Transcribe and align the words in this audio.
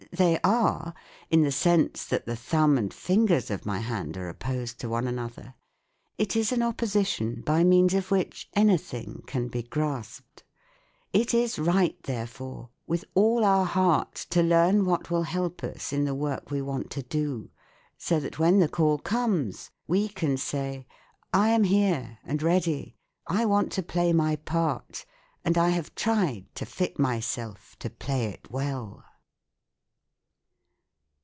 They 0.13 0.37
are: 0.43 0.93
in 1.29 1.43
the 1.43 1.53
sense 1.53 2.05
that 2.07 2.25
the 2.25 2.35
thumb 2.35 2.77
and 2.77 2.93
fingers 2.93 3.49
of 3.49 3.65
my 3.65 3.79
hand 3.79 4.17
are 4.17 4.27
opposed 4.27 4.77
to 4.81 4.89
one 4.89 5.07
another. 5.07 5.53
It 6.17 6.35
is 6.35 6.51
an 6.51 6.61
opposition 6.61 7.39
by 7.45 7.63
means 7.63 7.93
of 7.93 8.11
which 8.11 8.49
anything 8.53 9.23
can 9.25 9.47
be 9.47 9.63
grasped. 9.63 10.43
It 11.13 11.33
is 11.33 11.57
right, 11.57 11.95
therefore, 12.03 12.71
with 12.85 13.05
all 13.15 13.45
our 13.45 13.63
heart 13.63 14.13
to 14.31 14.43
learn 14.43 14.83
what 14.83 15.09
will 15.09 15.23
help 15.23 15.63
us 15.63 15.93
in 15.93 16.03
the 16.03 16.13
work 16.15 16.51
we 16.51 16.61
want 16.61 16.89
to 16.91 17.03
do, 17.03 17.49
so 17.97 18.19
that 18.19 18.37
when 18.37 18.59
the. 18.59 18.67
call 18.67 18.97
comes 18.97 19.71
we 19.87 20.09
can 20.09 20.35
say," 20.35 20.85
I 21.33 21.49
am 21.49 21.63
here 21.63 22.17
and 22.25 22.43
ready; 22.43 22.97
I 23.27 23.45
want 23.45 23.71
to 23.73 23.83
play 23.83 24.11
my 24.11 24.35
part, 24.35 25.05
and 25.45 25.57
I 25.57 25.69
have 25.69 25.95
tried 25.95 26.53
to 26.55 26.65
fit 26.65 26.99
myself 26.99 27.77
to 27.79 27.89
play 27.89 28.25
it 28.25 28.51
well." 28.51 29.05